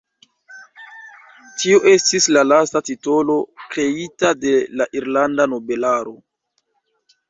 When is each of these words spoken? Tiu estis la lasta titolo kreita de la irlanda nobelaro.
Tiu 1.63 1.81
estis 1.91 2.29
la 2.39 2.45
lasta 2.49 2.83
titolo 2.89 3.37
kreita 3.69 4.35
de 4.43 4.59
la 4.81 4.93
irlanda 5.03 5.53
nobelaro. 5.57 6.21